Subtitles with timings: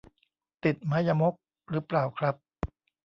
[0.63, 1.33] ติดไม้ยมก
[1.69, 2.35] หรือเปล่าครับ